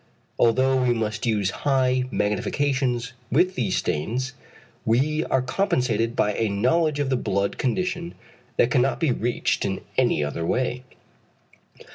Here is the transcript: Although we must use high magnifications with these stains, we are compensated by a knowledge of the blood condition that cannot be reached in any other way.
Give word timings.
Although 0.39 0.77
we 0.81 0.95
must 0.95 1.27
use 1.27 1.51
high 1.61 2.05
magnifications 2.11 3.11
with 3.31 3.53
these 3.53 3.77
stains, 3.77 4.33
we 4.83 5.23
are 5.25 5.43
compensated 5.43 6.15
by 6.15 6.33
a 6.33 6.49
knowledge 6.49 6.97
of 6.97 7.11
the 7.11 7.15
blood 7.15 7.59
condition 7.59 8.15
that 8.57 8.71
cannot 8.71 8.99
be 8.99 9.11
reached 9.11 9.63
in 9.63 9.81
any 9.99 10.23
other 10.23 10.43
way. 10.43 10.81